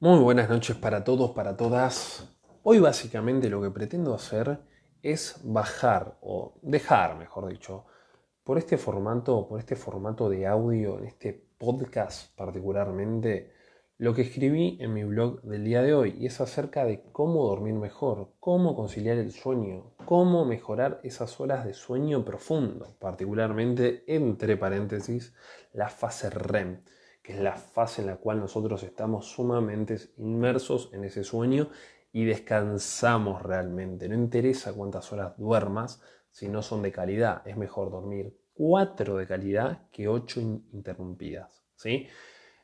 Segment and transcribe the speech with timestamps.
[0.00, 2.32] Muy buenas noches para todos, para todas.
[2.62, 4.60] Hoy básicamente lo que pretendo hacer
[5.02, 7.84] es bajar o dejar, mejor dicho,
[8.44, 13.52] por este formato, por este formato de audio, en este podcast particularmente,
[13.96, 17.48] lo que escribí en mi blog del día de hoy y es acerca de cómo
[17.48, 24.56] dormir mejor, cómo conciliar el sueño, cómo mejorar esas horas de sueño profundo, particularmente entre
[24.56, 25.34] paréntesis
[25.72, 26.84] la fase REM
[27.22, 31.70] que es la fase en la cual nosotros estamos sumamente inmersos en ese sueño
[32.12, 34.08] y descansamos realmente.
[34.08, 37.46] No interesa cuántas horas duermas si no son de calidad.
[37.46, 41.62] Es mejor dormir cuatro de calidad que ocho interrumpidas.
[41.76, 42.06] ¿sí?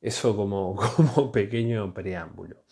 [0.00, 2.64] Eso como, como pequeño preámbulo.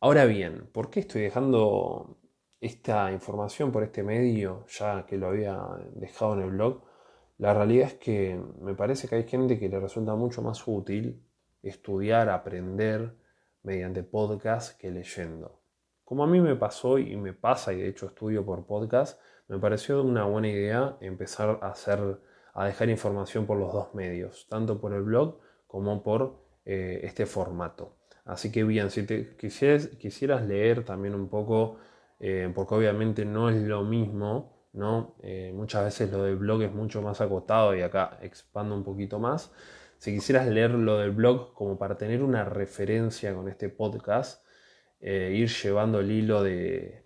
[0.00, 2.18] Ahora bien, ¿por qué estoy dejando
[2.60, 5.60] esta información por este medio, ya que lo había
[5.94, 6.82] dejado en el blog?
[7.42, 11.24] La realidad es que me parece que hay gente que le resulta mucho más útil
[11.60, 13.16] estudiar, aprender
[13.64, 15.60] mediante podcast que leyendo.
[16.04, 19.58] Como a mí me pasó y me pasa, y de hecho estudio por podcast, me
[19.58, 22.20] pareció una buena idea empezar a hacer,
[22.54, 27.26] a dejar información por los dos medios, tanto por el blog como por eh, este
[27.26, 27.96] formato.
[28.24, 31.78] Así que bien, si te quisieras, quisieras leer también un poco,
[32.20, 35.16] eh, porque obviamente no es lo mismo ¿no?
[35.22, 39.18] Eh, muchas veces lo del blog es mucho más acotado y acá expando un poquito
[39.18, 39.52] más.
[39.98, 44.44] Si quisieras leer lo del blog como para tener una referencia con este podcast,
[45.00, 47.04] eh, ir llevando el hilo de,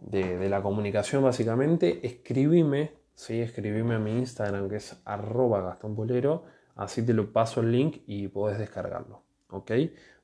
[0.00, 3.40] de, la comunicación básicamente, escribime, ¿sí?
[3.40, 8.28] escribime a mi Instagram que es arroba gastonpolero, así te lo paso el link y
[8.28, 9.22] podés descargarlo.
[9.50, 9.72] ¿Ok?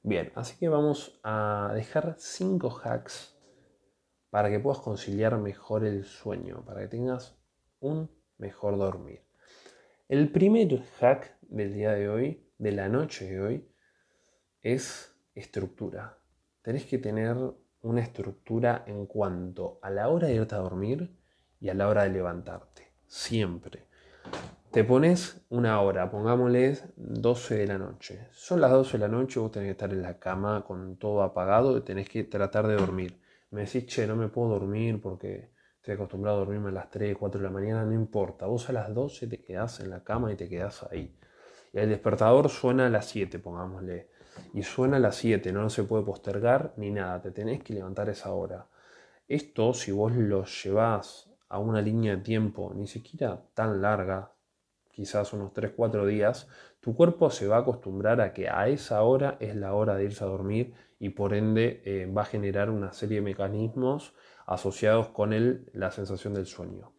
[0.03, 3.34] Bien, así que vamos a dejar 5 hacks
[4.35, 7.37] para que puedas conciliar mejor el sueño, para que tengas
[7.79, 9.23] un mejor dormir.
[10.09, 13.69] El primer hack del día de hoy, de la noche de hoy,
[14.61, 16.19] es estructura.
[16.62, 17.37] Tenés que tener
[17.83, 21.17] una estructura en cuanto a la hora de irte a dormir
[21.61, 22.91] y a la hora de levantarte.
[23.06, 23.84] Siempre.
[24.73, 28.27] Te pones una hora, pongámosle 12 de la noche.
[28.33, 31.23] Son las 12 de la noche, vos tenés que estar en la cama con todo
[31.23, 33.23] apagado y tenés que tratar de dormir
[33.54, 37.16] me decís, che, no me puedo dormir porque estoy acostumbrado a dormirme a las 3,
[37.16, 38.47] 4 de la mañana, no importa.
[38.47, 41.16] Vos a las 12 te quedás en la cama y te quedás ahí.
[41.72, 44.10] Y el despertador suena a las 7, pongámosle.
[44.54, 48.09] Y suena a las 7, no se puede postergar ni nada, te tenés que levantar
[48.09, 48.66] esa hora.
[49.28, 54.32] Esto, si vos lo llevás a una línea de tiempo, ni siquiera tan larga,
[54.91, 56.48] quizás unos 3, 4 días,
[56.81, 60.04] tu cuerpo se va a acostumbrar a que a esa hora es la hora de
[60.04, 64.15] irse a dormir y por ende eh, va a generar una serie de mecanismos
[64.47, 66.92] asociados con el, la sensación del sueño.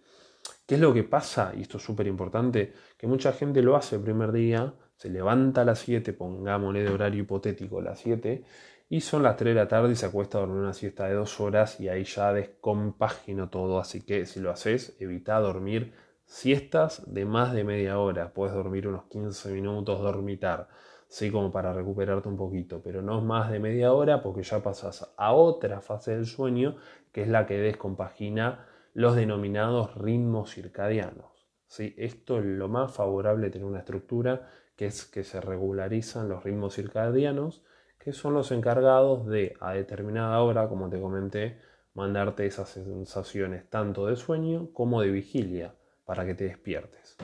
[0.67, 1.53] ¿Qué es lo que pasa?
[1.57, 5.61] Y esto es súper importante, que mucha gente lo hace el primer día, se levanta
[5.61, 8.43] a las 7, pongámosle de horario hipotético las 7,
[8.89, 11.15] y son las 3 de la tarde y se acuesta a dormir una siesta de
[11.15, 13.79] 2 horas y ahí ya descompagino todo.
[13.79, 15.93] Así que si lo haces, evita dormir
[16.25, 20.67] Siestas de más de media hora, puedes dormir unos 15 minutos, dormitar,
[21.07, 25.13] sí, como para recuperarte un poquito, pero no más de media hora porque ya pasas
[25.17, 26.75] a otra fase del sueño,
[27.11, 31.47] que es la que descompagina los denominados ritmos circadianos.
[31.67, 31.93] ¿sí?
[31.97, 36.43] Esto es lo más favorable de tener una estructura, que es que se regularizan los
[36.43, 37.63] ritmos circadianos,
[37.99, 41.59] que son los encargados de, a determinada hora, como te comenté,
[41.93, 45.73] mandarte esas sensaciones tanto de sueño como de vigilia
[46.05, 47.17] para que te despiertes.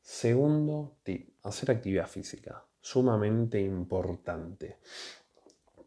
[0.00, 2.64] Segundo tip, hacer actividad física.
[2.80, 4.78] Sumamente importante.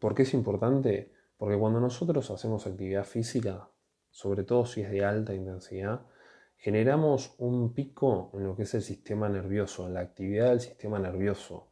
[0.00, 1.12] ¿Por qué es importante?
[1.36, 3.68] Porque cuando nosotros hacemos actividad física,
[4.10, 6.00] sobre todo si es de alta intensidad,
[6.56, 10.98] generamos un pico en lo que es el sistema nervioso, en la actividad del sistema
[10.98, 11.68] nervioso.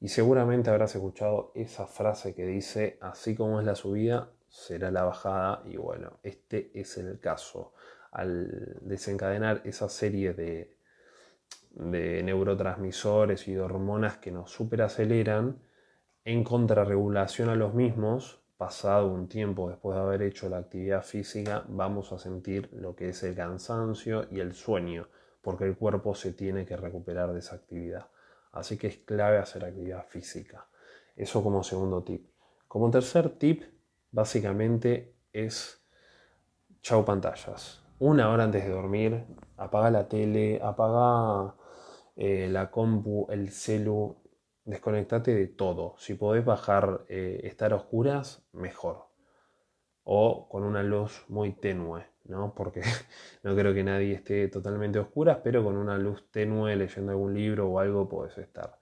[0.00, 5.04] Y seguramente habrás escuchado esa frase que dice, así como es la subida, será la
[5.04, 5.62] bajada.
[5.66, 7.72] Y bueno, este es el caso
[8.10, 10.76] al desencadenar esa serie de,
[11.76, 15.62] neurotransmisores y de hormonas que nos superaceleran,
[16.24, 21.64] en contrarregulación a los mismos, pasado un tiempo después de haber hecho la actividad física,
[21.68, 25.08] vamos a sentir lo que es el cansancio y el sueño,
[25.40, 28.06] porque el cuerpo se tiene que recuperar de esa actividad.
[28.52, 30.68] Así que es clave hacer actividad física.
[31.16, 32.28] Eso como segundo tip.
[32.68, 33.64] Como tercer tip,
[34.12, 35.82] básicamente es
[36.82, 39.24] chau pantallas una hora antes de dormir,
[39.56, 41.54] apaga la tele, apaga
[42.16, 44.16] eh, la compu, el celu,
[44.64, 45.94] desconectate de todo.
[45.98, 49.08] Si podés bajar, eh, estar oscuras, mejor.
[50.04, 52.54] O con una luz muy tenue, ¿no?
[52.54, 52.82] Porque
[53.42, 57.68] no creo que nadie esté totalmente oscuras, pero con una luz tenue leyendo algún libro
[57.68, 58.78] o algo podés estar.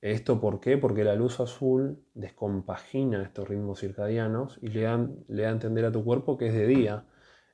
[0.00, 0.78] ¿Esto por qué?
[0.78, 5.84] Porque la luz azul descompagina estos ritmos circadianos y le, dan, le da a entender
[5.84, 7.06] a tu cuerpo que es de día.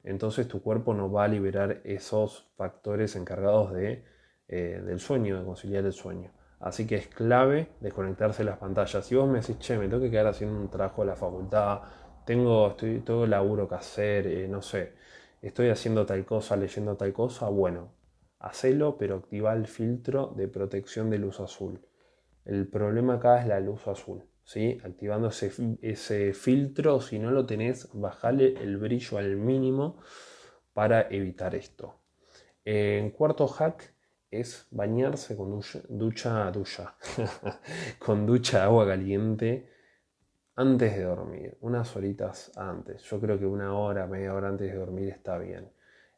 [0.04, 4.04] Entonces tu cuerpo no va a liberar esos factores encargados de,
[4.48, 6.30] eh, del sueño, de conciliar el sueño.
[6.60, 9.04] Así que es clave desconectarse de las pantallas.
[9.04, 11.80] Si vos me decís, che, me tengo que quedar haciendo un trabajo de la facultad,
[12.24, 14.94] tengo estoy, todo laburo que hacer, eh, no sé,
[15.42, 17.92] estoy haciendo tal cosa, leyendo tal cosa, bueno,
[18.38, 21.86] hacelo, pero activa el filtro de protección de luz azul.
[22.44, 24.78] El problema acá es la luz azul, ¿sí?
[24.84, 25.52] Activando ese,
[25.82, 29.98] ese filtro, si no lo tenés, bajale el brillo al mínimo
[30.72, 32.00] para evitar esto.
[32.64, 33.95] En cuarto hack,
[34.30, 36.94] es bañarse con ducha, ducha,
[37.98, 39.68] con ducha de agua caliente
[40.56, 43.02] antes de dormir, unas horitas antes.
[43.02, 45.70] Yo creo que una hora, media hora antes de dormir está bien.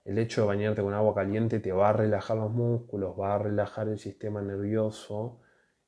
[0.04, 3.38] El hecho de bañarte con agua caliente te va a relajar los músculos, va a
[3.38, 5.40] relajar el sistema nervioso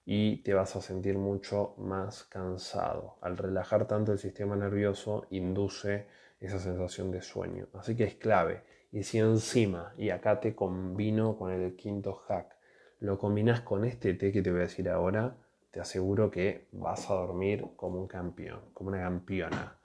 [0.04, 3.18] y te vas a sentir mucho más cansado.
[3.22, 6.06] Al relajar tanto el sistema nervioso induce
[6.40, 7.68] esa sensación de sueño.
[7.74, 12.56] Así que es clave y si encima, y acá te combino con el quinto hack,
[13.00, 15.36] lo combinas con este té que te voy a decir ahora,
[15.70, 19.78] te aseguro que vas a dormir como un campeón, como una campeona.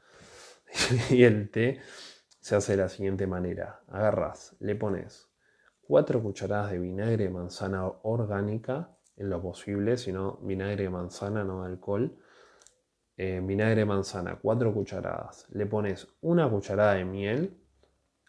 [1.12, 1.80] y el té
[2.40, 3.82] se hace de la siguiente manera.
[3.88, 5.30] Agarras, le pones
[5.82, 11.44] cuatro cucharadas de vinagre de manzana orgánica, en lo posible, si no vinagre de manzana,
[11.44, 12.18] no alcohol.
[13.18, 15.48] Eh, vinagre de manzana, cuatro cucharadas.
[15.52, 17.65] Le pones una cucharada de miel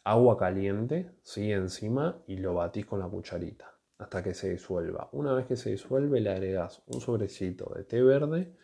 [0.06, 1.50] agua caliente, ¿sí?
[1.50, 5.08] encima y lo batís con la cucharita hasta que se disuelva.
[5.12, 8.54] Una vez que se disuelve le agregas un sobrecito de té verde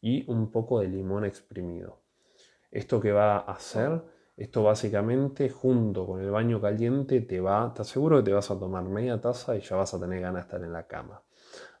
[0.00, 2.02] y un poco de limón exprimido.
[2.72, 4.02] Esto que va a hacer,
[4.36, 8.58] esto básicamente junto con el baño caliente te va, te aseguro que te vas a
[8.58, 11.22] tomar media taza y ya vas a tener ganas de estar en la cama.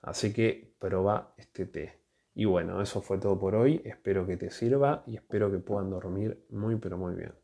[0.02, 2.00] Así que prueba este té.
[2.32, 3.82] Y bueno, eso fue todo por hoy.
[3.84, 7.39] Espero que te sirva y espero que puedan dormir muy pero muy bien.